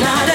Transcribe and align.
not 0.00 0.31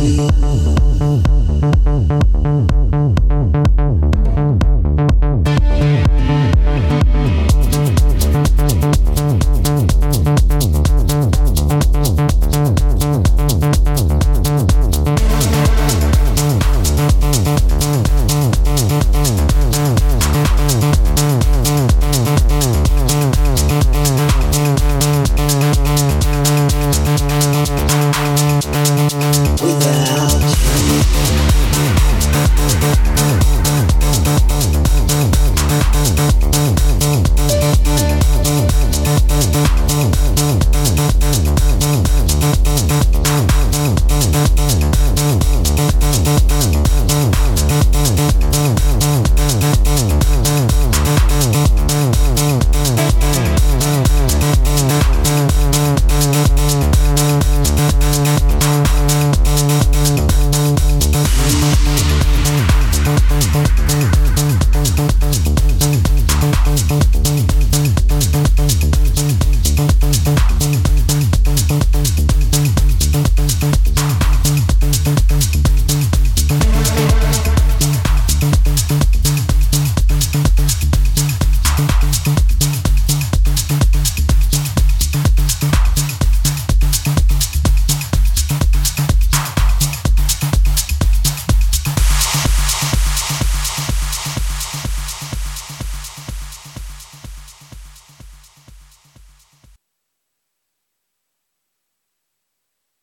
you. 0.00 0.30